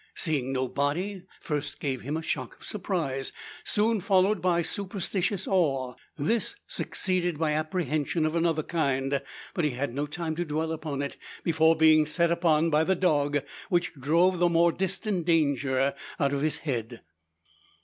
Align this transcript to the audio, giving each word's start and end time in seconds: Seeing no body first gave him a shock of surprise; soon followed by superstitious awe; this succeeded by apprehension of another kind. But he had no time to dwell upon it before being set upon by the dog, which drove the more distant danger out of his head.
Seeing 0.15 0.51
no 0.51 0.67
body 0.67 1.25
first 1.41 1.79
gave 1.79 2.01
him 2.01 2.17
a 2.17 2.23
shock 2.23 2.55
of 2.55 2.65
surprise; 2.65 3.31
soon 3.63 3.99
followed 3.99 4.41
by 4.41 4.63
superstitious 4.63 5.47
awe; 5.47 5.93
this 6.17 6.55
succeeded 6.65 7.37
by 7.37 7.51
apprehension 7.51 8.25
of 8.25 8.35
another 8.35 8.63
kind. 8.63 9.21
But 9.53 9.63
he 9.63 9.71
had 9.77 9.93
no 9.93 10.07
time 10.07 10.35
to 10.37 10.43
dwell 10.43 10.71
upon 10.71 11.03
it 11.03 11.17
before 11.43 11.75
being 11.75 12.07
set 12.07 12.31
upon 12.31 12.71
by 12.71 12.83
the 12.83 12.95
dog, 12.95 13.43
which 13.69 13.93
drove 13.93 14.39
the 14.39 14.49
more 14.49 14.71
distant 14.71 15.27
danger 15.27 15.93
out 16.19 16.33
of 16.33 16.41
his 16.41 16.57
head. 16.65 17.01